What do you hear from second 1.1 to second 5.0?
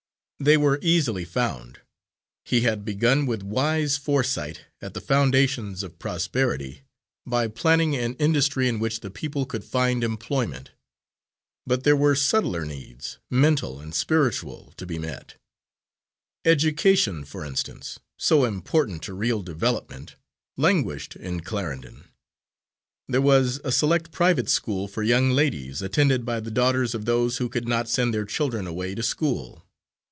found. He had begun, with wise foresight, at the